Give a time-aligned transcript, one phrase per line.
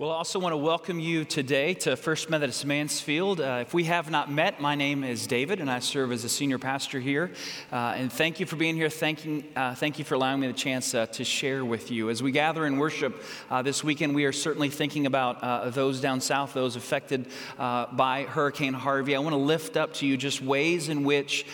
[0.00, 3.38] Well, I also want to welcome you today to First Methodist Mansfield.
[3.38, 6.28] Uh, if we have not met, my name is David, and I serve as a
[6.30, 7.32] senior pastor here.
[7.70, 8.88] Uh, and thank you for being here.
[8.88, 12.08] Thank you, uh, thank you for allowing me the chance uh, to share with you.
[12.08, 16.00] As we gather and worship uh, this weekend, we are certainly thinking about uh, those
[16.00, 17.26] down south, those affected
[17.58, 19.14] by Hurricane Harvey.
[19.14, 21.44] I want to lift up to you just ways in which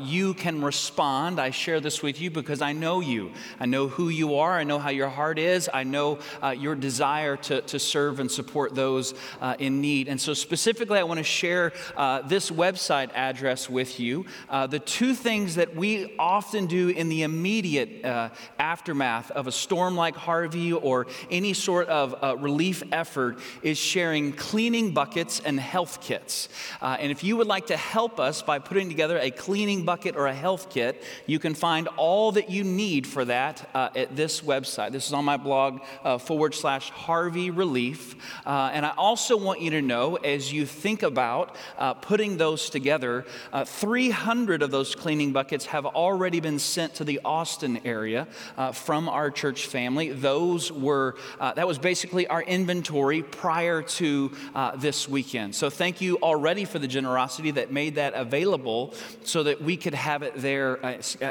[0.00, 1.40] you can respond.
[1.40, 3.30] I share this with you because I know you.
[3.60, 4.58] I know who you are.
[4.58, 5.70] I know how your heart is.
[5.72, 6.18] I know
[6.56, 10.08] your desire to, to serve and support those uh, in need.
[10.08, 14.24] And so, specifically, I want to share uh, this website address with you.
[14.48, 19.52] Uh, the two things that we often do in the immediate uh, aftermath of a
[19.52, 25.60] storm like Harvey or any sort of uh, relief effort is sharing cleaning buckets and
[25.60, 26.48] health kits.
[26.80, 30.16] Uh, and if you would like to help us by putting together a cleaning bucket
[30.16, 34.40] or a health kit, you can find all that you need for that at this
[34.40, 34.92] website.
[34.92, 35.80] This is on my blog
[36.20, 38.14] forward slash Harvey Relief relief.
[38.46, 42.70] Uh, and I also want you to know as you think about uh, putting those
[42.70, 48.28] together, uh, 300 of those cleaning buckets have already been sent to the Austin area
[48.56, 50.10] uh, from our church family.
[50.10, 55.54] Those were, uh, that was basically our inventory prior to uh, this weekend.
[55.54, 59.94] So thank you already for the generosity that made that available so that we could
[59.94, 60.78] have it there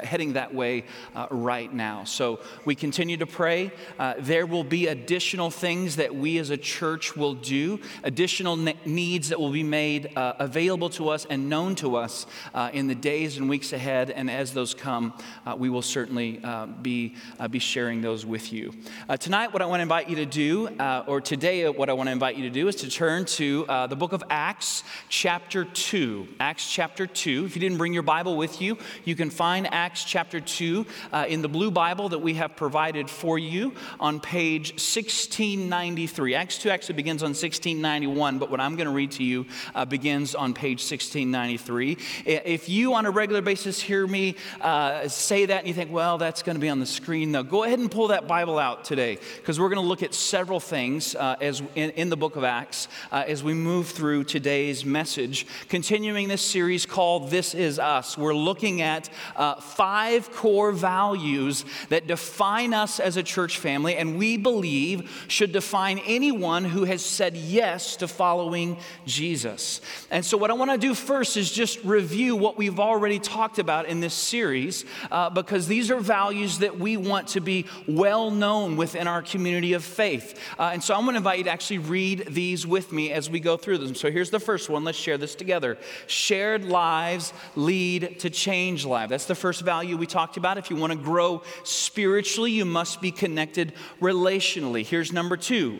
[0.04, 0.84] heading that way
[1.30, 2.04] right now.
[2.04, 3.72] So we continue to pray.
[4.20, 9.30] there will be additional things that we as a church will do, additional ne- needs
[9.30, 12.96] that will be made uh, available to us and known to us uh, in the
[12.96, 14.10] days and weeks ahead.
[14.10, 15.14] And as those come,
[15.46, 18.74] uh, we will certainly uh, be, uh, be sharing those with you.
[19.20, 20.68] Tonight, what I want to invite you to do,
[21.08, 23.96] or today, what I want to invite you to do, is to turn to the
[23.96, 26.28] book of Acts, chapter 2.
[26.40, 27.46] Acts chapter 2.
[27.46, 30.86] If you didn't bring your Bible with you, you can find Acts chapter 2
[31.28, 36.21] in the blue Bible that we have provided for you on page 1693.
[36.22, 39.86] Acts 2 actually begins on 1691, but what I'm going to read to you uh,
[39.86, 41.98] begins on page 1693.
[42.26, 46.20] If you on a regular basis hear me uh, say that and you think, well,
[46.20, 48.86] that's going to be on the screen, though, go ahead and pull that Bible out
[48.86, 52.36] today because we're going to look at several things uh, as in, in, the book
[52.36, 55.48] of Acts uh, as we move through today's message.
[55.70, 62.06] Continuing this series called This Is Us, we're looking at uh, five core values that
[62.06, 67.36] define us as a church family and we believe should define anyone who has said
[67.36, 69.82] yes to following Jesus.
[70.10, 73.60] And so, what I want to do first is just review what we've already talked
[73.60, 78.30] about in this series, uh, because these are values that we want to be well
[78.30, 80.40] known within our community of faith.
[80.60, 83.30] Uh, and so, I'm going to invite you to actually read these with me as
[83.30, 83.96] we go through them.
[83.96, 84.84] So, here's the first one.
[84.84, 85.78] Let's share this together.
[86.08, 89.10] Shared lives lead to change life.
[89.10, 90.58] That's the first value we talked about.
[90.58, 94.86] If you want to grow spiritually, you must be connected relationally.
[94.86, 95.80] Here's number two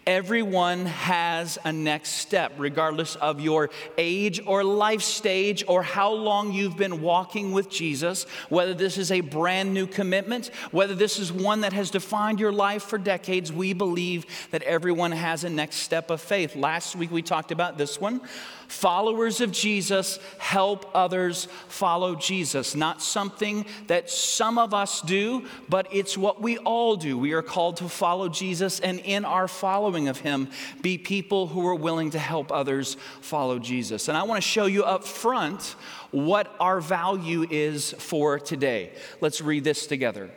[0.07, 3.69] Everyone has a next step, regardless of your
[3.99, 9.11] age or life stage or how long you've been walking with Jesus, whether this is
[9.11, 13.53] a brand new commitment, whether this is one that has defined your life for decades.
[13.53, 16.55] We believe that everyone has a next step of faith.
[16.55, 18.21] Last week we talked about this one.
[18.69, 22.73] Followers of Jesus help others follow Jesus.
[22.73, 27.17] Not something that some of us do, but it's what we all do.
[27.17, 30.49] We are called to follow Jesus, and in our following of him,
[30.81, 34.07] be people who are willing to help others follow Jesus.
[34.07, 35.75] And I want to show you up front
[36.11, 38.91] what our value is for today.
[39.21, 40.29] Let's read this together.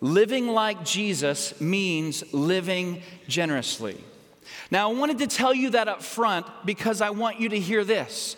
[0.00, 4.02] Living like Jesus means living generously.
[4.70, 7.84] Now, I wanted to tell you that up front because I want you to hear
[7.84, 8.36] this.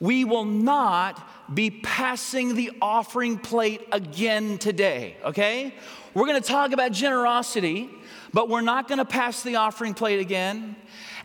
[0.00, 5.74] We will not be passing the offering plate again today, okay?
[6.14, 7.90] We're gonna talk about generosity,
[8.32, 10.76] but we're not gonna pass the offering plate again.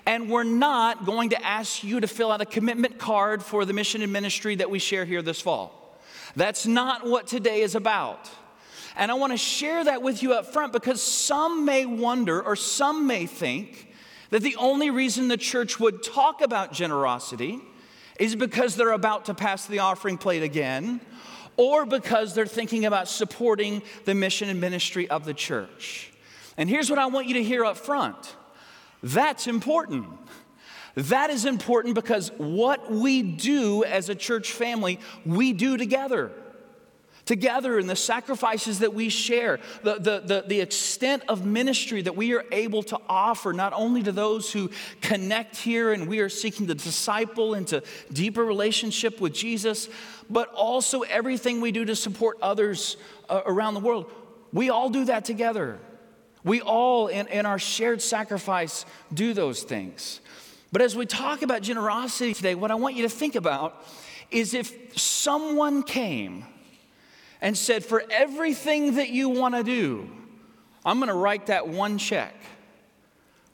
[0.05, 3.73] And we're not going to ask you to fill out a commitment card for the
[3.73, 5.99] mission and ministry that we share here this fall.
[6.33, 8.29] That's not what today is about.
[8.95, 12.55] And I want to share that with you up front because some may wonder or
[12.55, 13.93] some may think
[14.29, 17.59] that the only reason the church would talk about generosity
[18.17, 21.01] is because they're about to pass the offering plate again,
[21.57, 26.11] or because they're thinking about supporting the mission and ministry of the church.
[26.57, 28.35] And here's what I want you to hear up front
[29.03, 30.07] that's important.
[30.95, 36.31] That is important because what we do as a church family, we do together
[37.27, 42.15] together and the sacrifices that we share, the, the, the, the, extent of ministry that
[42.15, 44.71] we are able to offer, not only to those who
[45.01, 47.83] connect here and we are seeking to disciple into
[48.13, 49.89] deeper relationship with Jesus,
[50.29, 52.95] but also everything we do to support others
[53.29, 54.09] uh, around the world.
[54.53, 55.79] We all do that together.
[56.47, 60.21] We all, in, in our shared sacrifice, do those things.
[60.71, 63.85] But as we talk about generosity today, what I want you to think about
[64.31, 66.45] is if someone came
[67.41, 70.09] and said, For everything that you want to do,
[70.85, 72.33] I'm going to write that one check,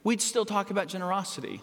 [0.04, 1.60] we'd still talk about generosity.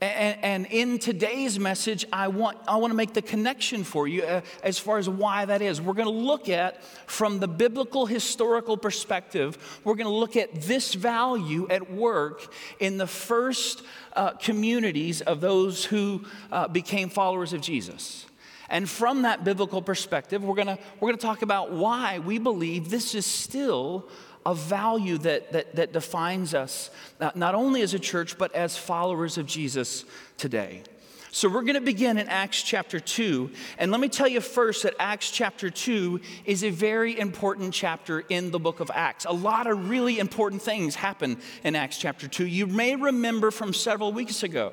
[0.00, 4.22] And, and, in today's message, I want, I want to make the connection for you
[4.22, 5.80] uh, as far as why that is.
[5.80, 10.54] We're going to look at, from the biblical historical perspective, we're going to look at
[10.62, 13.82] this value at work in the first
[14.14, 18.24] uh, communities of those who uh, became followers of Jesus.
[18.70, 22.90] And from that biblical perspective, we're going we're going to talk about why we believe
[22.90, 24.08] this is still
[24.48, 26.88] a value that, that, that defines us,
[27.20, 30.06] uh, not only as a church, but as followers of Jesus
[30.38, 30.82] today.
[31.30, 33.50] So we're going to begin in Acts chapter 2.
[33.76, 38.20] And let me tell you first that Acts chapter 2 is a very important chapter
[38.30, 39.26] in the book of Acts.
[39.26, 42.46] A lot of really important things happen in Acts chapter 2.
[42.46, 44.72] You may remember from several weeks ago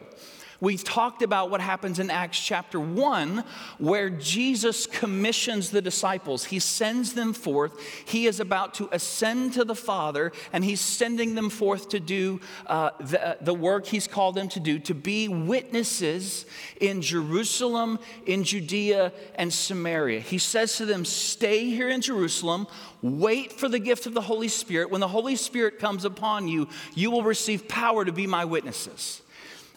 [0.66, 3.44] We've talked about what happens in Acts chapter 1,
[3.78, 6.46] where Jesus commissions the disciples.
[6.46, 7.80] He sends them forth.
[8.08, 12.42] He is about to ascend to the Father, and he's sending them forth to do
[12.66, 16.48] uh, the, the work he's called them to do, to be witnesses
[16.82, 20.22] in Jerusalem, in Judea, and Samaria.
[20.22, 22.66] He says to them, Stay here in Jerusalem,
[23.04, 24.90] wait for the gift of the Holy Spirit.
[24.90, 29.22] When the Holy Spirit comes upon you, you will receive power to be my witnesses.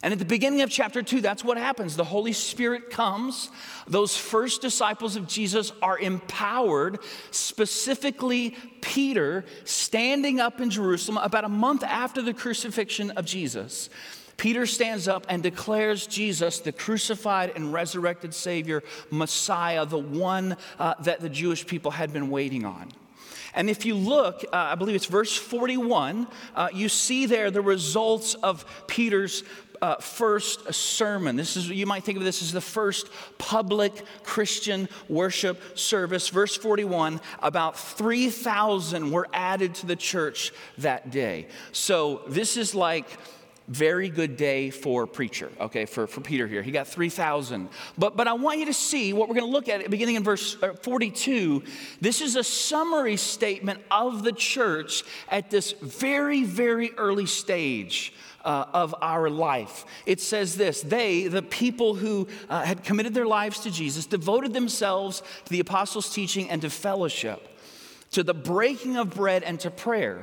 [0.03, 1.97] And at the beginning of chapter 2, that's what happens.
[1.97, 3.51] The Holy Spirit comes.
[3.87, 7.01] Those first disciples of Jesus are empowered,
[7.33, 13.91] specifically Peter, standing up in Jerusalem about a month after the crucifixion of Jesus.
[14.37, 20.95] Peter stands up and declares Jesus the crucified and resurrected Savior, Messiah, the one uh,
[21.01, 22.93] that the Jewish people had been waiting on.
[23.55, 27.61] And if you look, uh, I believe it's verse 41, uh, you see there the
[27.61, 29.43] results of Peter's
[29.83, 31.37] uh, first sermon.
[31.37, 33.09] This is, you might think of this as the first
[33.39, 36.29] public Christian worship service.
[36.29, 41.49] Verse 41 about 3,000 were added to the church that day.
[41.73, 43.07] So this is like,
[43.69, 46.63] very good day for preacher, okay, for, for Peter here.
[46.63, 47.69] He got 3,000.
[47.97, 50.25] But, but I want you to see what we're going to look at beginning in
[50.25, 51.63] verse uh, 42.
[52.01, 58.65] This is a summary statement of the church at this very, very early stage uh,
[58.73, 59.85] of our life.
[60.07, 64.55] It says this They, the people who uh, had committed their lives to Jesus, devoted
[64.55, 67.47] themselves to the apostles' teaching and to fellowship,
[68.13, 70.23] to the breaking of bread and to prayer.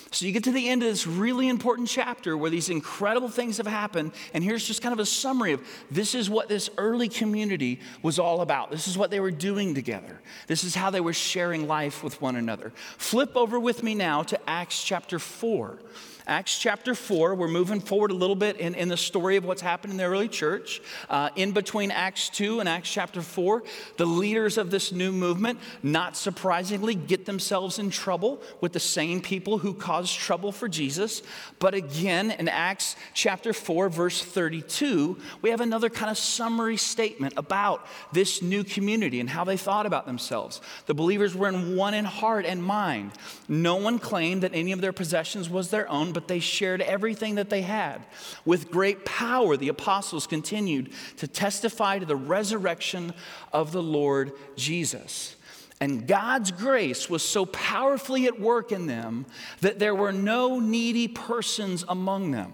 [0.13, 3.57] So you get to the end of this really important chapter where these incredible things
[3.57, 7.07] have happened, and here's just kind of a summary of this is what this early
[7.07, 8.71] community was all about.
[8.71, 10.19] This is what they were doing together.
[10.47, 12.73] This is how they were sharing life with one another.
[12.97, 15.79] Flip over with me now to Acts chapter 4.
[16.27, 19.61] Acts chapter 4, we're moving forward a little bit in, in the story of what's
[19.61, 20.79] happened in the early church.
[21.09, 23.63] Uh, in between Acts 2 and Acts chapter 4,
[23.97, 29.19] the leaders of this new movement, not surprisingly, get themselves in trouble with the same
[29.19, 31.23] people who caused trouble for Jesus.
[31.57, 37.33] But again, in Acts chapter 4, verse 32, we have another kind of summary statement
[37.35, 40.61] about this new community and how they thought about themselves.
[40.85, 43.13] The believers were in one in heart and mind.
[43.47, 47.35] No one claimed that any of their possessions was their own but they shared everything
[47.35, 48.05] that they had.
[48.45, 53.13] With great power, the apostles continued to testify to the resurrection
[53.53, 55.35] of the Lord Jesus.
[55.79, 59.25] And God's grace was so powerfully at work in them
[59.61, 62.53] that there were no needy persons among them.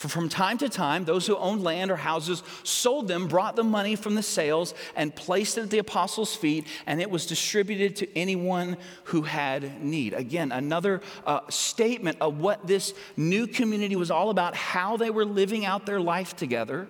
[0.00, 3.62] For from time to time, those who owned land or houses sold them, brought the
[3.62, 7.96] money from the sales, and placed it at the apostles' feet, and it was distributed
[7.96, 10.14] to anyone who had need.
[10.14, 15.26] Again, another uh, statement of what this new community was all about, how they were
[15.26, 16.88] living out their life together,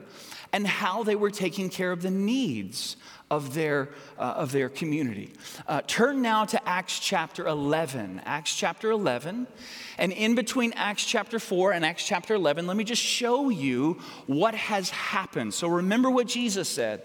[0.52, 2.96] and how they were taking care of the needs
[3.30, 5.32] of their, uh, of their community.
[5.66, 8.20] Uh, turn now to Acts chapter 11.
[8.24, 9.46] Acts chapter 11.
[9.98, 14.00] And in between Acts chapter 4 and Acts chapter 11, let me just show you
[14.26, 15.54] what has happened.
[15.54, 17.02] So remember what Jesus said.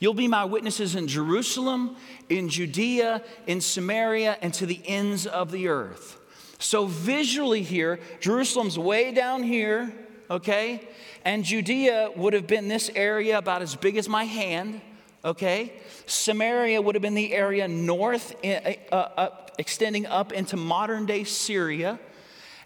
[0.00, 1.96] You'll be my witnesses in Jerusalem,
[2.28, 6.16] in Judea, in Samaria, and to the ends of the earth.
[6.60, 9.92] So, visually here, Jerusalem's way down here,
[10.28, 10.88] okay?
[11.24, 14.80] And Judea would have been this area about as big as my hand,
[15.28, 15.72] okay?
[16.06, 21.98] Samaria would have been the area north, uh, extending up into modern day Syria.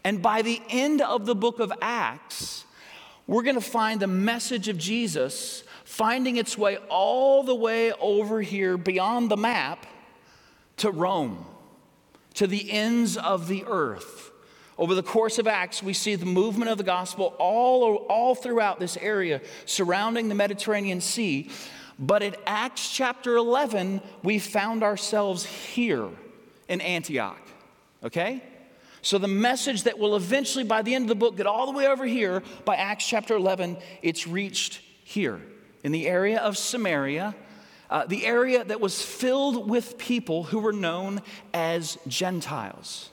[0.04, 2.64] And by the end of the book of Acts,
[3.26, 8.40] we're going to find the message of Jesus finding its way all the way over
[8.40, 9.86] here beyond the map
[10.78, 11.44] to Rome,
[12.34, 14.30] to the ends of the earth.
[14.78, 18.80] Over the course of Acts, we see the movement of the gospel all, all throughout
[18.80, 21.50] this area surrounding the Mediterranean Sea.
[22.02, 26.08] But in Acts chapter 11, we found ourselves here
[26.68, 27.40] in Antioch.
[28.02, 28.42] Okay?
[29.02, 31.78] So, the message that will eventually, by the end of the book, get all the
[31.78, 35.40] way over here, by Acts chapter 11, it's reached here
[35.84, 37.36] in the area of Samaria,
[37.88, 41.20] uh, the area that was filled with people who were known
[41.54, 43.10] as Gentiles.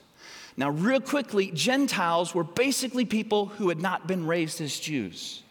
[0.56, 5.44] Now, real quickly, Gentiles were basically people who had not been raised as Jews.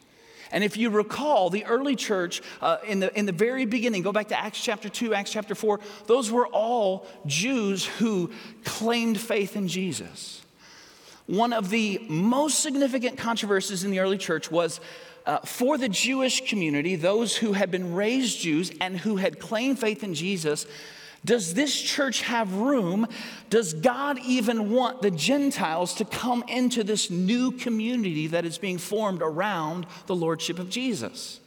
[0.52, 4.12] And if you recall, the early church uh, in, the, in the very beginning, go
[4.12, 8.32] back to Acts chapter 2, Acts chapter 4, those were all Jews who
[8.64, 10.42] claimed faith in Jesus.
[11.28, 14.80] One of the most significant controversies in the early church was
[15.26, 19.78] uh, for the Jewish community, those who had been raised Jews and who had claimed
[19.78, 20.66] faith in Jesus,
[21.26, 23.08] does this church have room?
[23.50, 28.78] Does God even want the Gentiles to come into this new community that is being
[28.78, 31.40] formed around the Lordship of Jesus?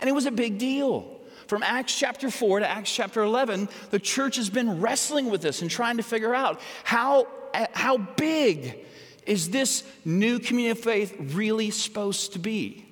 [0.00, 1.20] And it was a big deal.
[1.46, 5.62] From Acts chapter 4 to Acts chapter 11, the church has been wrestling with this
[5.62, 7.26] and trying to figure out how,
[7.72, 8.84] how big
[9.26, 12.89] is this new community of faith really supposed to be?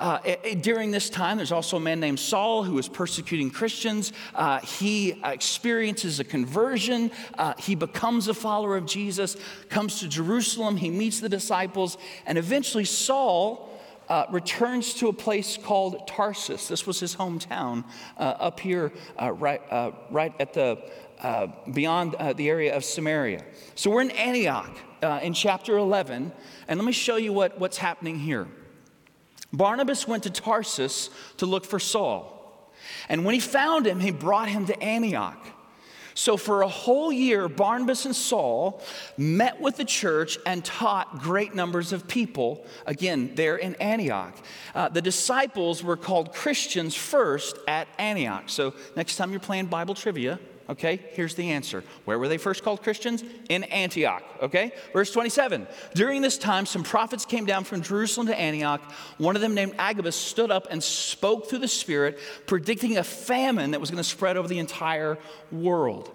[0.00, 0.18] Uh,
[0.62, 4.14] during this time, there's also a man named Saul who is persecuting Christians.
[4.34, 7.10] Uh, he experiences a conversion.
[7.36, 9.36] Uh, he becomes a follower of Jesus,
[9.68, 10.78] comes to Jerusalem.
[10.78, 13.68] He meets the disciples, and eventually, Saul.
[14.08, 16.66] Uh, returns to a place called Tarsus.
[16.66, 17.84] This was his hometown
[18.18, 18.90] uh, up here,
[19.22, 19.62] uh, right,
[20.10, 20.82] right at the
[21.72, 23.44] beyond the area of Samaria.
[23.76, 24.76] So we're in Antioch
[25.22, 26.32] in chapter 11,
[26.66, 28.48] and let me show you what, what's happening here.
[29.52, 32.36] Barnabas went to Tarsus to look for Saul.
[33.08, 35.38] And when he found him, he brought him to Antioch.
[36.14, 38.82] So, for a whole year, Barnabas and Saul
[39.16, 44.36] met with the church and taught great numbers of people, again, there in Antioch.
[44.74, 48.44] Uh, the disciples were called Christians first at Antioch.
[48.48, 50.40] So, next time you're playing Bible trivia,
[50.70, 51.82] Okay, here's the answer.
[52.04, 53.24] Where were they first called Christians?
[53.48, 54.22] In Antioch.
[54.40, 55.66] Okay, verse 27.
[55.96, 58.80] During this time, some prophets came down from Jerusalem to Antioch.
[59.18, 63.72] One of them, named Agabus, stood up and spoke through the Spirit, predicting a famine
[63.72, 65.18] that was going to spread over the entire
[65.50, 66.08] world.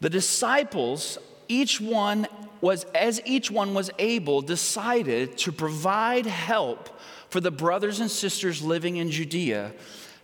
[0.00, 2.26] The disciples, each one
[2.60, 6.90] was, as each one was able, decided to provide help
[7.28, 9.72] for the brothers and sisters living in Judea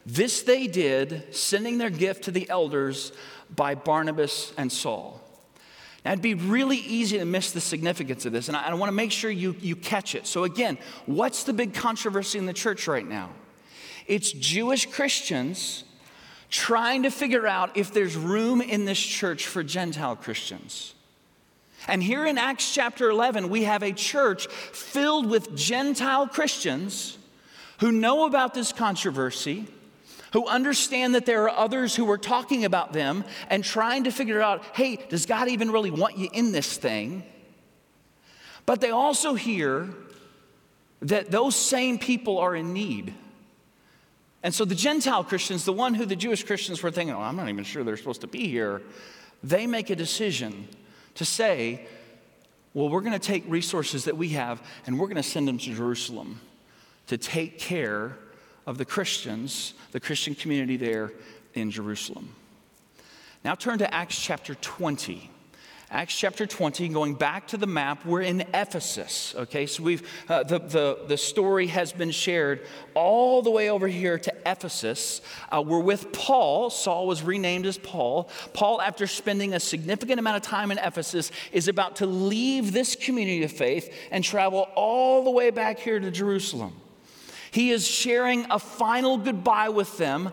[0.06, 3.12] this they did, sending their gift to the elders
[3.54, 5.20] by Barnabas and Saul.
[6.04, 8.88] Now, it'd be really easy to miss the significance of this, and I, I want
[8.88, 10.26] to make sure you, you catch it.
[10.26, 13.30] So, again, what's the big controversy in the church right now?
[14.06, 15.84] It's Jewish Christians
[16.48, 20.94] trying to figure out if there's room in this church for Gentile Christians.
[21.86, 27.18] And here in Acts chapter 11, we have a church filled with Gentile Christians
[27.78, 29.66] who know about this controversy
[30.32, 34.40] who understand that there are others who are talking about them and trying to figure
[34.40, 37.22] out hey, does God even really want you in this thing?
[38.66, 39.88] But they also hear
[41.02, 43.14] that those same people are in need.
[44.42, 47.36] And so the Gentile Christians, the one who the Jewish Christians were thinking, oh, I'm
[47.36, 48.82] not even sure they're supposed to be here,
[49.42, 50.68] they make a decision
[51.16, 51.86] to say,
[52.72, 55.58] well, we're going to take resources that we have and we're going to send them
[55.58, 56.40] to Jerusalem
[57.08, 58.16] to take care
[58.66, 61.12] of the Christians, the Christian community there
[61.54, 62.34] in Jerusalem.
[63.44, 65.30] Now turn to Acts chapter 20.
[65.92, 69.34] Acts chapter 20, going back to the map, we're in Ephesus.
[69.36, 72.64] Okay, so we've, uh, the, the, the story has been shared
[72.94, 75.20] all the way over here to Ephesus.
[75.50, 76.70] Uh, we're with Paul.
[76.70, 78.30] Saul was renamed as Paul.
[78.52, 82.94] Paul, after spending a significant amount of time in Ephesus, is about to leave this
[82.94, 86.79] community of faith and travel all the way back here to Jerusalem.
[87.50, 90.32] He is sharing a final goodbye with them,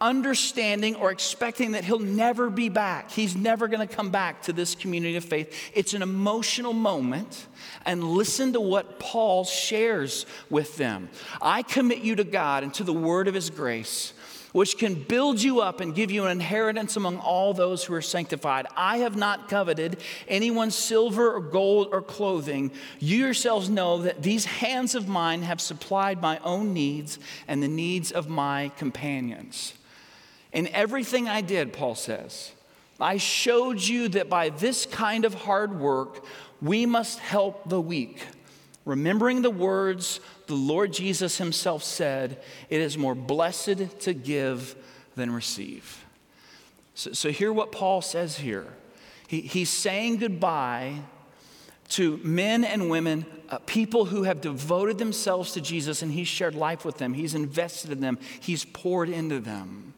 [0.00, 3.10] understanding or expecting that he'll never be back.
[3.10, 5.52] He's never going to come back to this community of faith.
[5.74, 7.46] It's an emotional moment.
[7.84, 11.08] And listen to what Paul shares with them.
[11.40, 14.12] I commit you to God and to the word of his grace
[14.52, 18.02] which can build you up and give you an inheritance among all those who are
[18.02, 18.66] sanctified.
[18.76, 22.70] I have not coveted anyone's silver or gold or clothing.
[22.98, 27.68] You yourselves know that these hands of mine have supplied my own needs and the
[27.68, 29.74] needs of my companions.
[30.52, 32.52] In everything I did, Paul says,
[33.00, 36.24] I showed you that by this kind of hard work,
[36.60, 38.26] we must help the weak
[38.88, 44.74] remembering the words the Lord Jesus himself said, it is more blessed to give
[45.14, 46.04] than receive.
[46.94, 48.66] So, so hear what Paul says here.
[49.26, 51.00] He, he's saying goodbye
[51.90, 56.54] to men and women, uh, people who have devoted themselves to Jesus and he's shared
[56.54, 57.12] life with them.
[57.12, 59.92] He's invested in them, he's poured into them.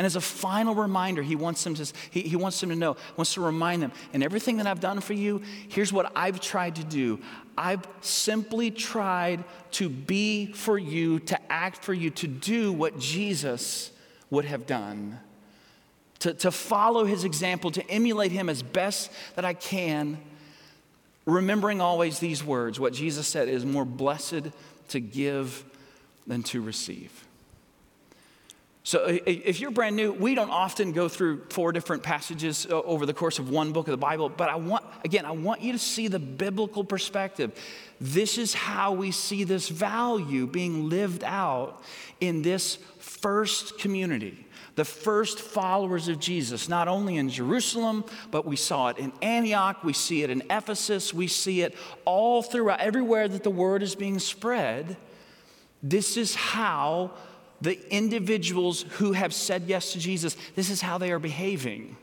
[0.00, 2.96] And as a final reminder, he wants them to, he, he wants them to know,
[3.18, 6.76] wants to remind them, and everything that I've done for you, here's what I've tried
[6.76, 7.20] to do.
[7.58, 13.90] I've simply tried to be for you, to act for you, to do what Jesus
[14.30, 15.20] would have done,
[16.20, 20.16] to, to follow his example, to emulate him as best that I can,
[21.26, 24.44] remembering always these words what Jesus said is more blessed
[24.88, 25.62] to give
[26.26, 27.26] than to receive.
[28.82, 33.04] So, if you're brand new, we don't often go through four different passages uh, over
[33.04, 35.72] the course of one book of the Bible, but I want, again, I want you
[35.72, 37.52] to see the biblical perspective.
[38.00, 41.82] This is how we see this value being lived out
[42.20, 44.46] in this first community,
[44.76, 49.84] the first followers of Jesus, not only in Jerusalem, but we saw it in Antioch,
[49.84, 53.94] we see it in Ephesus, we see it all throughout, everywhere that the word is
[53.94, 54.96] being spread.
[55.82, 57.10] This is how
[57.60, 61.96] the individuals who have said yes to Jesus, this is how they are behaving.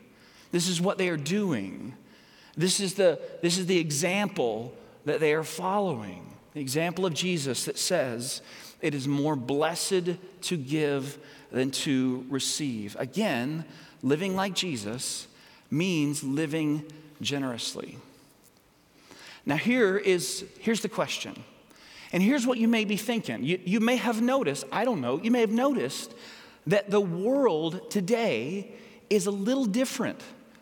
[0.52, 1.94] This is what they are doing.
[2.56, 4.72] This is the, this is the example
[5.04, 6.34] that they are following.
[6.54, 8.42] The example of Jesus that says,
[8.80, 11.18] it is more blessed to give
[11.50, 12.96] than to receive.
[12.98, 13.64] Again,
[14.02, 15.26] living like Jesus
[15.70, 16.84] means living
[17.20, 17.98] generously.
[19.44, 21.42] Now, here is, here's the question
[22.12, 23.44] and here's what you may be thinking.
[23.44, 26.14] You, you may have noticed, I don't know, you may have noticed
[26.66, 28.72] that the world today
[29.10, 30.20] is a little different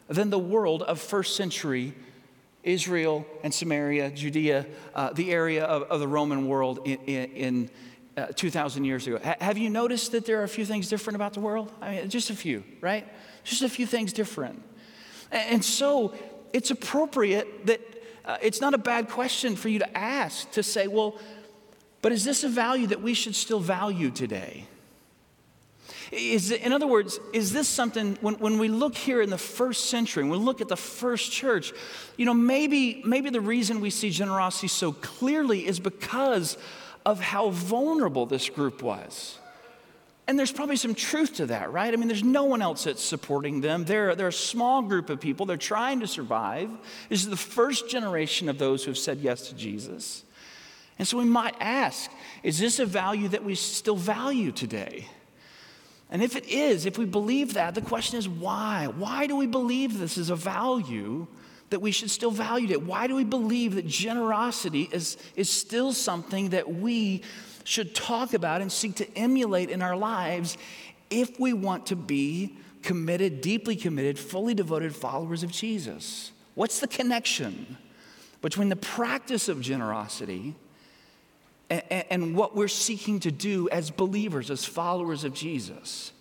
[0.08, 1.94] than the world of first century
[2.62, 7.70] Israel and Samaria, Judea, uh, the area of, of, the Roman world in, in,
[8.16, 9.20] uh, 2,000 years ago.
[9.24, 11.72] H- have you noticed that there are a few things different about the world?
[11.80, 13.06] I mean, just a few, right?
[13.44, 14.62] Just a few things different.
[15.30, 16.12] And, and so
[16.52, 17.80] it's appropriate that
[18.24, 21.18] uh, it's not a bad question for you to ask to say, well,
[22.02, 24.66] but is this a value that we should still value today?
[26.12, 29.86] Is, in other words, is this something, when, when we look here in the first
[29.86, 31.72] century, when we look at the first church,
[32.16, 36.56] you know, maybe, maybe the reason we see generosity so clearly is because
[37.04, 39.38] of how vulnerable this group was.
[40.28, 41.92] And there's probably some truth to that, right?
[41.92, 43.84] I mean, there's no one else that's supporting them.
[43.84, 45.46] They're, they're a small group of people.
[45.46, 46.68] They're trying to survive.
[47.08, 50.24] This is the first generation of those who have said yes to Jesus.
[50.98, 52.10] And so we might ask
[52.42, 55.08] is this a value that we still value today?
[56.10, 58.86] And if it is, if we believe that, the question is why?
[58.86, 61.26] Why do we believe this is a value
[61.70, 62.82] that we should still value it?
[62.82, 67.22] Why do we believe that generosity is, is still something that we
[67.64, 70.56] should talk about and seek to emulate in our lives
[71.10, 76.30] if we want to be committed, deeply committed, fully devoted followers of Jesus?
[76.54, 77.76] What's the connection
[78.42, 80.54] between the practice of generosity
[81.70, 86.12] and, what we're seeking to do as believers, as followers of Jesus.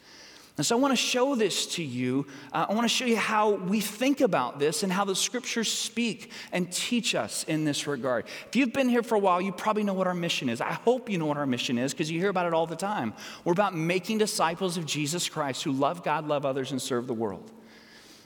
[0.57, 2.27] And so I want to show this to you.
[2.53, 5.69] Uh, I want to show you how we think about this and how the scriptures
[5.69, 8.25] speak and teach us in this regard.
[8.47, 10.61] If you've been here for a while, you probably know what our mission is.
[10.61, 12.77] I hope you know what our mission is because you hear about it all the
[12.77, 13.13] time.
[13.43, 17.13] We're about making disciples of Jesus Christ who love God, love others, and serve the
[17.13, 17.51] world.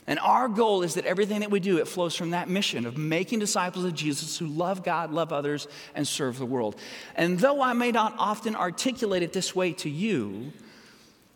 [0.10, 2.98] And our goal is that everything that we do, it flows from that mission of
[2.98, 6.78] making disciples of Jesus who love God, love others, and serve the world.
[7.15, 10.52] And though I may not often articulate it this way to you,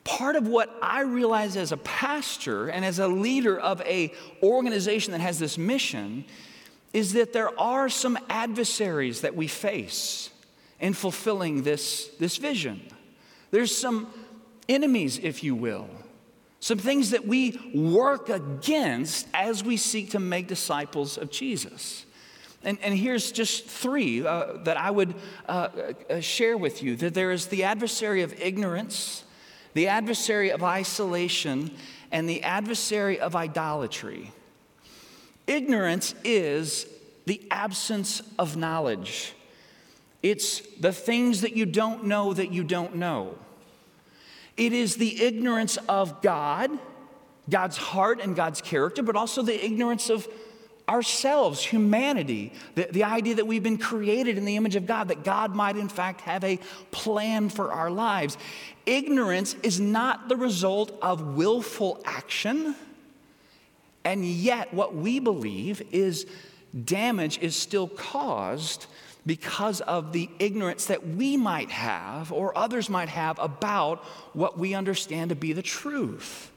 [0.04, 5.12] part of what I realize as a pastor and as a leader of a organization
[5.12, 6.26] that has this mission
[6.94, 10.32] is that there are some adversaries that we face
[10.80, 12.82] in fulfilling this, this vision.
[13.52, 14.12] There's some
[14.68, 15.88] enemies, if you will
[16.64, 22.06] some things that we work against as we seek to make disciples of Jesus.
[22.64, 25.14] And, and here's just three uh, that I would
[25.46, 25.68] uh,
[26.10, 29.26] uh, share with you that there is the adversary of ignorance,
[29.74, 31.70] the adversary of isolation,
[32.14, 34.32] and the adversary of idolatry.
[35.46, 36.88] Ignorance is
[37.26, 39.34] the absence of knowledge,
[40.22, 43.38] it's the things that you don't know that you don't know.
[44.58, 46.72] It is the ignorance of God,
[47.50, 50.28] God's heart and God's character, but also the ignorance of
[50.88, 55.24] ourselves, humanity, the, the idea that we've been created in the image of God, that
[55.24, 56.60] God might in fact have a
[56.92, 58.38] plan for our lives.
[58.86, 62.76] Ignorance is not the result of willful action,
[64.04, 66.28] and yet what we believe is
[66.84, 68.88] damage is still caused
[69.26, 74.74] because of the ignorance that we might have or others might have about what we
[74.74, 76.52] understand to be the truth.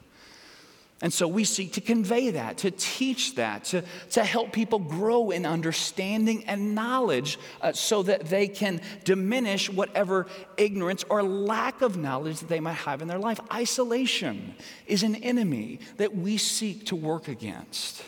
[0.99, 5.29] And so we seek to convey that, to teach that, to, to help people grow
[5.29, 10.25] in understanding and knowledge uh, so that they can diminish whatever
[10.57, 13.39] ignorance or lack of knowledge that they might have in their life.
[13.53, 14.55] Isolation
[14.87, 18.03] is an enemy that we seek to work against.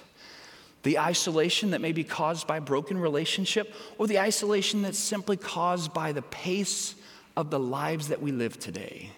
[0.84, 5.94] The isolation that may be caused by broken relationship, or the isolation that's simply caused
[5.94, 6.96] by the pace
[7.36, 9.12] of the lives that we live today.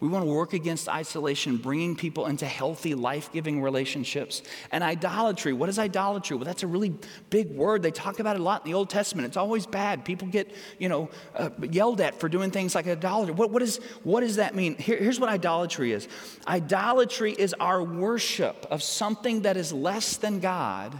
[0.00, 4.42] We want to work against isolation, bringing people into healthy, life giving relationships.
[4.70, 6.36] And idolatry, what is idolatry?
[6.36, 6.94] Well, that's a really
[7.30, 7.82] big word.
[7.82, 9.26] They talk about it a lot in the Old Testament.
[9.26, 10.04] It's always bad.
[10.04, 13.34] People get, you know, uh, yelled at for doing things like idolatry.
[13.34, 14.76] What, what, is, what does that mean?
[14.76, 16.06] Here, here's what idolatry is
[16.46, 20.96] idolatry is our worship of something that is less than God,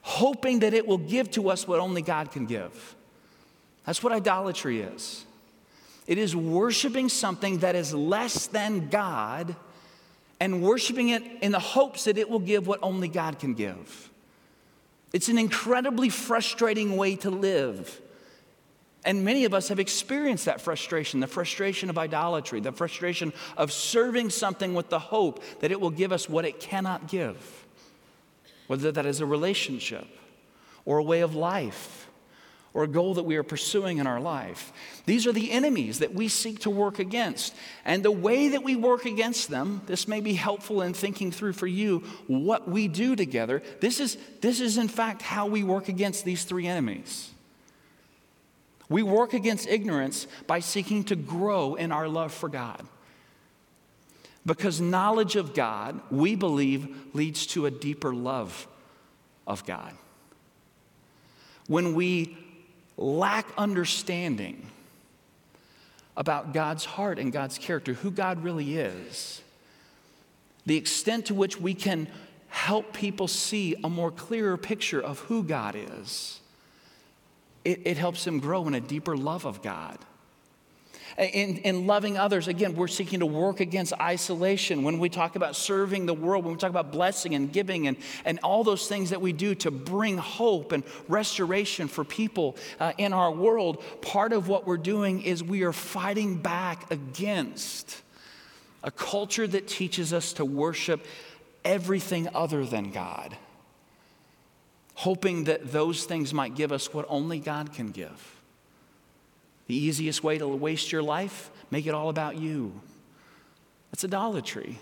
[0.00, 2.96] hoping that it will give to us what only God can give.
[3.84, 5.26] That's what idolatry is.
[6.10, 9.54] It is worshiping something that is less than God
[10.40, 14.10] and worshiping it in the hopes that it will give what only God can give.
[15.12, 18.00] It's an incredibly frustrating way to live.
[19.04, 23.70] And many of us have experienced that frustration the frustration of idolatry, the frustration of
[23.70, 27.66] serving something with the hope that it will give us what it cannot give,
[28.66, 30.08] whether that is a relationship
[30.84, 32.09] or a way of life
[32.72, 34.72] or a goal that we are pursuing in our life.
[35.06, 37.54] These are the enemies that we seek to work against.
[37.84, 41.54] And the way that we work against them, this may be helpful in thinking through
[41.54, 43.62] for you what we do together.
[43.80, 47.30] This is, this is in fact how we work against these three enemies.
[48.88, 52.86] We work against ignorance by seeking to grow in our love for God.
[54.46, 58.66] Because knowledge of God, we believe, leads to a deeper love
[59.46, 59.94] of God.
[61.66, 62.36] When we
[63.00, 64.66] lack understanding
[66.16, 69.40] about God's heart and God's character, who God really is,
[70.66, 72.08] the extent to which we can
[72.48, 76.40] help people see a more clearer picture of who God is,
[77.64, 79.98] it, it helps them grow in a deeper love of God.
[81.18, 84.82] In, in loving others, again, we're seeking to work against isolation.
[84.82, 87.96] When we talk about serving the world, when we talk about blessing and giving and,
[88.24, 92.92] and all those things that we do to bring hope and restoration for people uh,
[92.96, 98.02] in our world, part of what we're doing is we are fighting back against
[98.82, 101.04] a culture that teaches us to worship
[101.64, 103.36] everything other than God,
[104.94, 108.39] hoping that those things might give us what only God can give.
[109.70, 112.72] The easiest way to waste your life, make it all about you.
[113.92, 114.80] That's idolatry.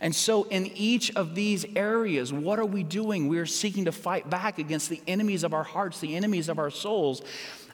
[0.00, 3.26] And so, in each of these areas, what are we doing?
[3.26, 6.60] We are seeking to fight back against the enemies of our hearts, the enemies of
[6.60, 7.22] our souls.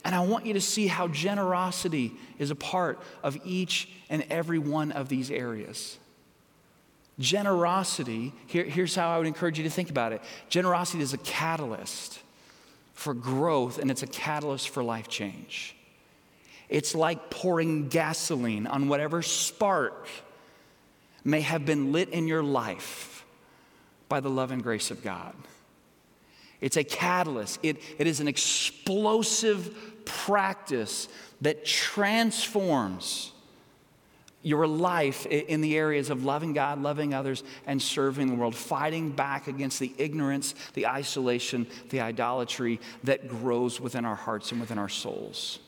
[0.02, 4.58] And I want you to see how generosity is a part of each and every
[4.58, 5.98] one of these areas.
[7.18, 11.18] Generosity, here, here's how I would encourage you to think about it generosity is a
[11.18, 12.20] catalyst
[12.94, 15.76] for growth, and it's a catalyst for life change.
[16.70, 20.08] It's like pouring gasoline on whatever spark
[21.24, 23.24] may have been lit in your life
[24.08, 25.34] by the love and grace of God.
[26.60, 31.08] It's a catalyst, it, it is an explosive practice
[31.40, 33.32] that transforms
[34.42, 39.10] your life in the areas of loving God, loving others, and serving the world, fighting
[39.10, 44.78] back against the ignorance, the isolation, the idolatry that grows within our hearts and within
[44.78, 45.58] our souls.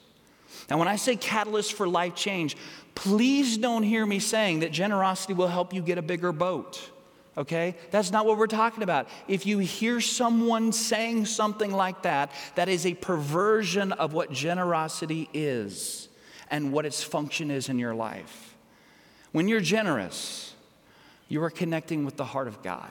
[0.70, 2.56] Now, when I say catalyst for life change,
[2.94, 6.90] please don't hear me saying that generosity will help you get a bigger boat.
[7.36, 7.76] Okay?
[7.90, 9.08] That's not what we're talking about.
[9.28, 15.28] If you hear someone saying something like that, that is a perversion of what generosity
[15.32, 16.08] is
[16.50, 18.54] and what its function is in your life.
[19.32, 20.54] When you're generous,
[21.28, 22.90] you are connecting with the heart of God.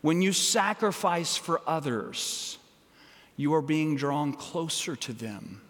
[0.00, 2.58] When you sacrifice for others,
[3.38, 5.62] you are being drawn closer to them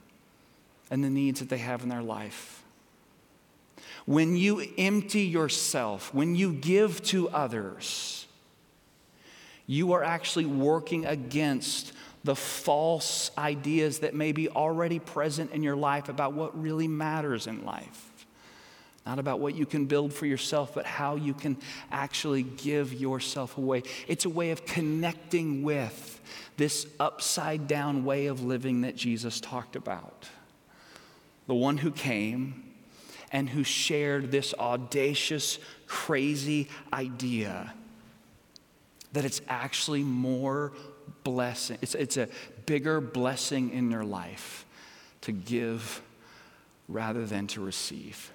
[0.90, 2.64] and the needs that they have in their life.
[4.06, 8.26] When you empty yourself, when you give to others,
[9.66, 11.92] you are actually working against
[12.24, 17.46] the false ideas that may be already present in your life about what really matters
[17.46, 18.06] in life.
[19.04, 21.58] Not about what you can build for yourself, but how you can
[21.90, 23.82] actually give yourself away.
[24.06, 26.20] It's a way of connecting with
[26.58, 30.28] this upside down way of living that Jesus talked about.
[31.46, 32.64] The one who came
[33.32, 37.72] and who shared this audacious, crazy idea
[39.12, 40.72] that it's actually more
[41.24, 42.28] blessing, it's, it's a
[42.66, 44.66] bigger blessing in your life
[45.22, 46.02] to give
[46.88, 48.30] rather than to receive.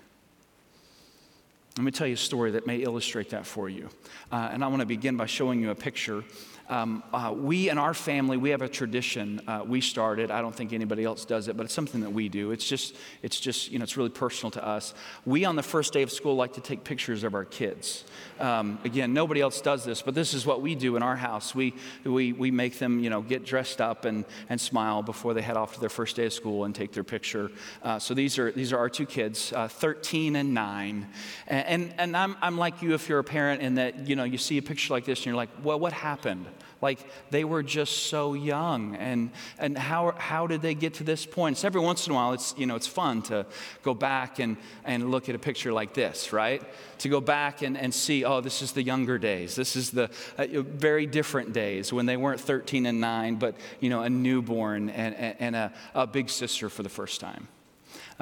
[1.78, 3.90] Let me tell you a story that may illustrate that for you.
[4.32, 6.24] Uh, and I want to begin by showing you a picture
[6.70, 10.32] um, uh, we in our family, we have a tradition uh, we started.
[10.32, 12.52] I don't think anybody else does it, but it's something that we do.
[12.52, 14.94] It's just, it's just, you know, it's really personal to us.
[15.26, 18.06] We on the first day of school like to take pictures of our kids.
[18.40, 21.54] Um, again, nobody else does this, but this is what we do in our house.
[21.54, 21.74] We,
[22.04, 25.58] we, we make them, you know, get dressed up and, and smile before they head
[25.58, 27.52] off to their first day of school and take their picture.
[27.84, 31.08] Uh, so these are, these are our two kids, uh, 13 and 9.
[31.48, 34.24] And, and, and I'm, I'm like you if you're a parent in that, you know,
[34.24, 36.46] you see a picture like this and you're like, well, what happened?
[36.84, 37.00] Like
[37.32, 38.96] they were just so young.
[38.98, 41.58] And, and how, how did they get to this point?
[41.58, 43.46] So every once in a while, it's, you know, it's fun to
[43.84, 46.62] go back and, and look at a picture like this, right?
[47.00, 49.56] To go back and, and see, oh, this is the younger days.
[49.56, 53.90] This is the uh, very different days when they weren't 13 and 9, but, you
[53.90, 57.48] know, a newborn and, and a, a big sister for the first time.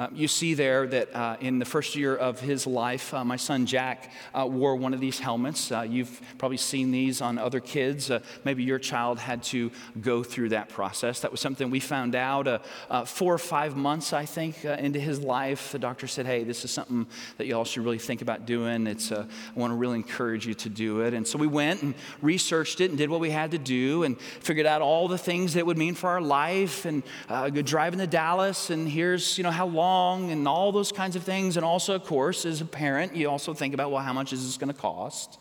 [0.02, 3.36] Uh, you see there that uh, in the first year of his life, uh, my
[3.36, 5.70] son Jack uh, wore one of these helmets.
[5.70, 8.10] Uh, you've probably seen these on other kids.
[8.10, 11.20] Uh, maybe your child had to go through that process.
[11.20, 12.66] That was something we found out
[13.06, 15.70] four or five months, I think, into his life.
[15.70, 17.06] The doctor said, Hey, this is something
[17.38, 18.88] that y'all should really think about doing.
[18.88, 21.14] It's, I want to really encourage you to do it.
[21.14, 24.20] And so we went and researched it and did what we had to do and
[24.20, 28.00] figured out all the things that it would mean for our life and good driving
[28.00, 28.70] to Dallas.
[28.70, 29.91] And here's, you know, how long
[30.30, 31.56] and all those kinds of things.
[31.56, 34.44] And also, of course, as a parent, you also think about, well, how much is
[34.44, 35.38] this going to cost?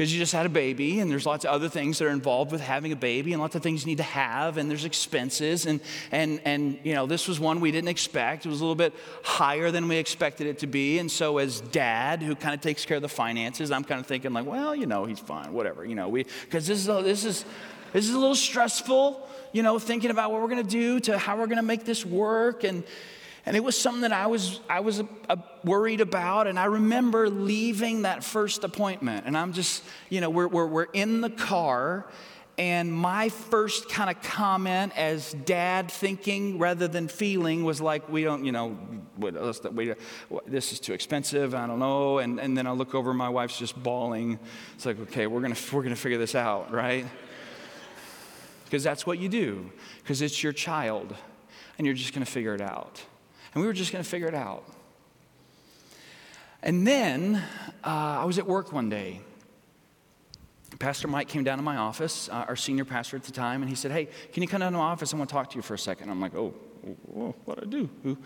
[0.00, 2.52] Because you just had a baby, and there's lots of other things that are involved
[2.52, 5.66] with having a baby, and lots of things you need to have, and there's expenses,
[5.66, 5.78] and
[6.10, 8.46] and and you know this was one we didn't expect.
[8.46, 11.60] It was a little bit higher than we expected it to be, and so as
[11.60, 14.74] dad, who kind of takes care of the finances, I'm kind of thinking like, well,
[14.74, 17.44] you know, he's fine, whatever, you know, we because this is this is
[17.92, 21.18] this is a little stressful, you know, thinking about what we're going to do to
[21.18, 22.84] how we're going to make this work, and
[23.46, 26.46] and it was something that I was, I was a, a worried about.
[26.46, 29.26] And I remember leaving that first appointment.
[29.26, 32.06] And I'm just, you know, we're, we're, we're in the car.
[32.58, 38.22] And my first kind of comment as dad thinking rather than feeling was like, we
[38.22, 38.76] don't, you know,
[39.74, 39.94] we,
[40.46, 41.54] this is too expensive.
[41.54, 42.18] I don't know.
[42.18, 44.38] And, and then I look over, my wife's just bawling.
[44.74, 47.06] It's like, okay, we're going we're to figure this out, right?
[48.66, 49.70] Because that's what you do,
[50.02, 51.16] because it's your child,
[51.78, 53.02] and you're just going to figure it out
[53.54, 54.64] and we were just going to figure it out.
[56.62, 57.36] And then
[57.84, 59.20] uh, I was at work one day.
[60.78, 63.68] Pastor Mike came down to my office, uh, our senior pastor at the time, and
[63.68, 65.12] he said, Hey, can you come down to my office?
[65.12, 66.08] I want to talk to you for a second.
[66.08, 66.54] I'm like, Oh,
[67.12, 67.90] what do I do?
[68.02, 68.18] Who?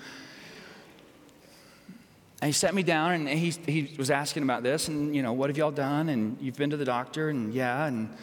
[2.40, 5.32] And he sat me down and he, he was asking about this and, you know,
[5.32, 6.08] what have y'all done?
[6.10, 7.86] And you've been to the doctor and yeah.
[7.86, 8.14] And,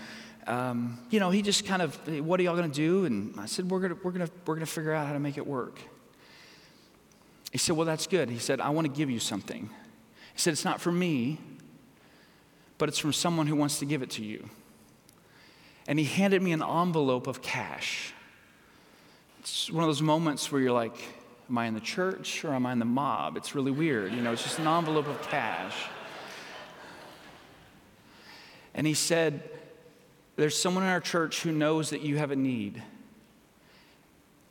[0.48, 3.06] um, you know, he just kind of, what are y'all going to do?
[3.06, 5.14] And I said, we're going to, we're going to, we're going to figure out how
[5.14, 5.80] to make it work.
[7.52, 8.30] He said, Well, that's good.
[8.30, 9.70] He said, I want to give you something.
[10.34, 11.38] He said, It's not for me,
[12.78, 14.50] but it's from someone who wants to give it to you.
[15.88, 18.14] And he handed me an envelope of cash.
[19.40, 20.96] It's one of those moments where you're like,
[21.50, 23.36] Am I in the church or am I in the mob?
[23.36, 24.14] It's really weird.
[24.14, 25.76] You know, it's just an envelope of cash.
[28.74, 29.50] And he said,
[30.38, 32.82] There's someone in our church who knows that you have a need.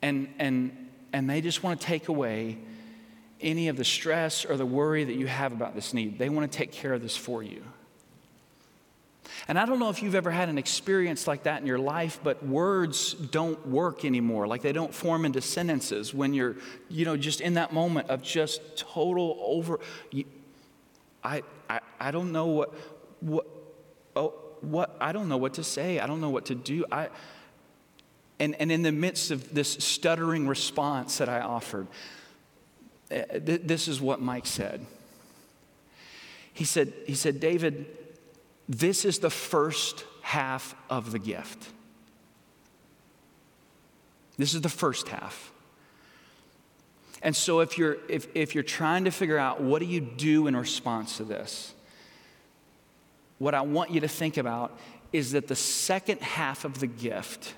[0.03, 2.59] And, and, and they just want to take away
[3.41, 6.17] any of the stress or the worry that you have about this need.
[6.17, 7.63] They want to take care of this for you.
[9.47, 12.19] And I don't know if you've ever had an experience like that in your life,
[12.23, 14.47] but words don't work anymore.
[14.47, 16.55] Like they don't form into sentences when you're,
[16.89, 19.79] you know, just in that moment of just total over.
[20.11, 20.25] You,
[21.23, 22.73] I, I, I don't know what,
[23.21, 23.47] what,
[24.15, 25.99] oh, what, I don't know what to say.
[25.99, 26.85] I don't know what to do.
[26.91, 27.09] I,
[28.39, 31.87] and, and in the midst of this stuttering response that I offered,
[33.11, 34.85] Uh, this is what Mike said.
[36.53, 37.85] He said, he said, David,
[38.67, 41.69] this is the first half of the gift.
[44.37, 45.51] This is the first half.
[47.21, 50.47] And so if you're if, if you're trying to figure out what do you do
[50.47, 51.73] in response to this,
[53.37, 54.77] what I want you to think about
[55.13, 57.53] is that the second half of the gift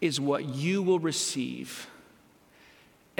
[0.00, 1.86] is what you will receive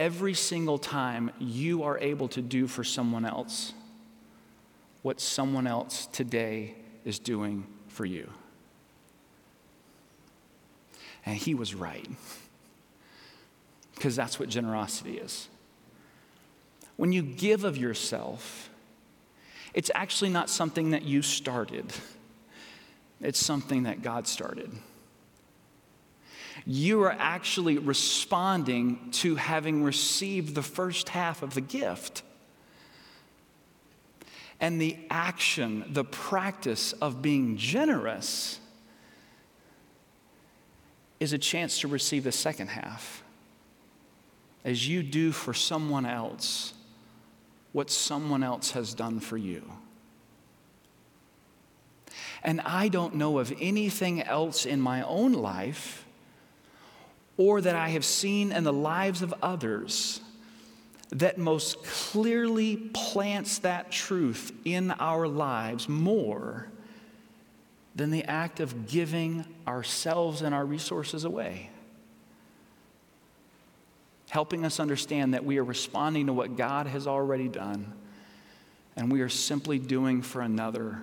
[0.01, 3.75] every single time you are able to do for someone else
[5.03, 8.31] what someone else today is doing for you.
[11.25, 12.09] And he was right,
[13.95, 15.49] because that's what generosity is.
[16.97, 18.71] When you give of yourself,
[19.75, 21.93] it's actually not something that you started,
[23.21, 24.71] it's something that God started.
[26.67, 32.23] You are actually responding to having received the first half of the gift.
[34.61, 38.61] And the action, the practice of being generous
[41.19, 43.23] is a chance to receive the second half.
[44.65, 46.75] As you do for someone else
[47.73, 49.63] what someone else has done for you.
[52.43, 56.05] And I don't know of anything else in my own life
[57.41, 60.21] or that I have seen in the lives of others
[61.09, 66.69] that most clearly plants that truth in our lives more
[67.95, 71.71] than the act of giving ourselves and our resources away.
[74.29, 77.91] Helping us understand that we are responding to what God has already done,
[78.97, 81.01] and we are simply doing for another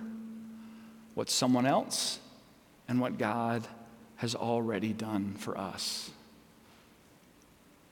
[1.14, 2.20] what someone else
[2.86, 3.66] and what God
[4.18, 6.12] has already done for us.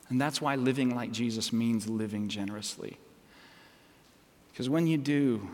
[0.08, 2.96] And that's why living like Jesus means living generously.
[4.52, 5.48] Because when you do,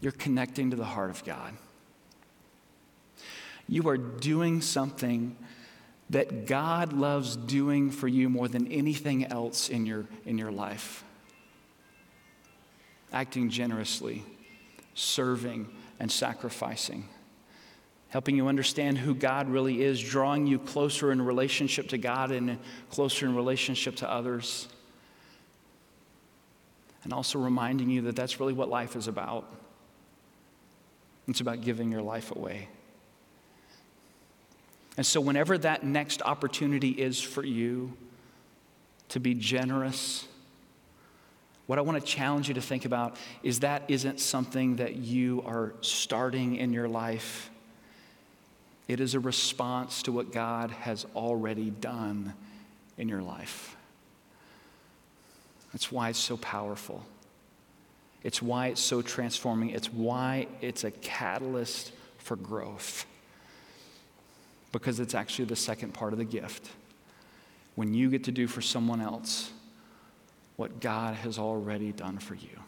[0.00, 1.52] you're connecting to the heart of God.
[3.68, 5.36] You are doing something
[6.08, 11.04] that God loves doing for you more than anything else in your, in your life.
[13.12, 14.24] Acting generously,
[14.94, 15.68] serving,
[16.00, 17.08] and sacrificing
[18.10, 22.58] helping you understand who God really is, drawing you closer in relationship to God and
[22.90, 24.68] closer in relationship to others.
[27.04, 29.50] And also reminding you that that's really what life is about.
[31.28, 32.68] It's about giving your life away.
[34.96, 37.96] And so, whenever that next opportunity is for you
[39.10, 40.26] to be generous,
[41.66, 45.42] what I want to challenge you to think about is that isn't something that you
[45.46, 47.50] are starting in your life
[48.90, 52.34] it is a response to what God has already done
[52.98, 53.76] in your life.
[55.72, 57.06] That's why it's so powerful.
[58.24, 59.70] It's why it's so transforming.
[59.70, 63.06] It's why it's a catalyst for growth.
[64.72, 66.68] Because it's actually the second part of the gift.
[67.76, 69.52] When you get to do for someone else
[70.56, 72.58] what God has already done for you.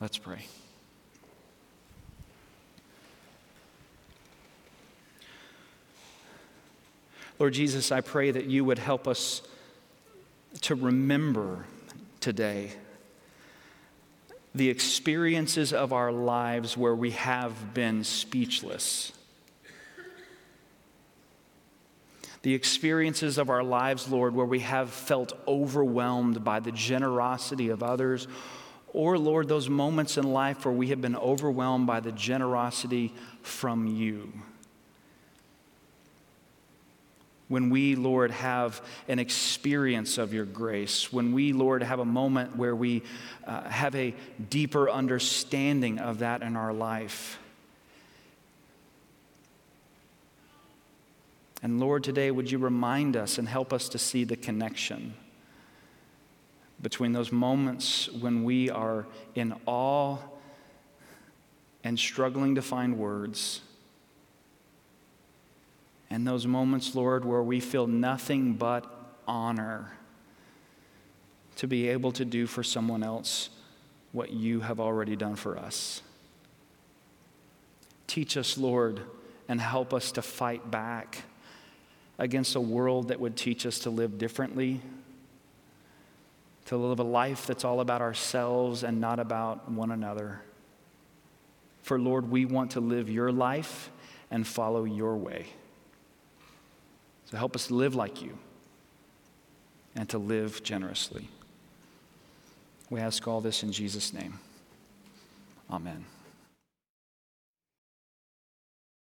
[0.00, 0.46] Let's pray.
[7.40, 9.40] Lord Jesus, I pray that you would help us
[10.60, 11.64] to remember
[12.20, 12.72] today
[14.54, 19.12] the experiences of our lives where we have been speechless.
[22.42, 27.82] The experiences of our lives, Lord, where we have felt overwhelmed by the generosity of
[27.82, 28.28] others,
[28.92, 33.86] or, Lord, those moments in life where we have been overwhelmed by the generosity from
[33.86, 34.30] you
[37.50, 42.54] when we, Lord, have an experience of your grace, when we, Lord, have a moment
[42.54, 43.02] where we
[43.44, 44.14] uh, have a
[44.48, 47.40] deeper understanding of that in our life.
[51.60, 55.14] And Lord, today, would you remind us and help us to see the connection
[56.80, 60.18] between those moments when we are in awe
[61.82, 63.62] and struggling to find words
[66.10, 68.84] and those moments, Lord, where we feel nothing but
[69.28, 69.92] honor
[71.56, 73.50] to be able to do for someone else
[74.12, 76.02] what you have already done for us.
[78.08, 79.00] Teach us, Lord,
[79.48, 81.22] and help us to fight back
[82.18, 84.80] against a world that would teach us to live differently,
[86.66, 90.40] to live a life that's all about ourselves and not about one another.
[91.82, 93.90] For, Lord, we want to live your life
[94.30, 95.46] and follow your way.
[97.30, 98.36] So help us live like you
[99.94, 101.28] and to live generously.
[102.90, 104.40] We ask all this in Jesus' name.
[105.70, 106.04] Amen.